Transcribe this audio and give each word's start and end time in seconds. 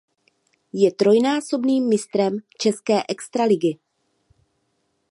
Je 0.73 0.91
trojnásobným 0.91 1.87
mistrem 1.89 2.39
české 2.57 3.01
extraligy. 3.09 3.77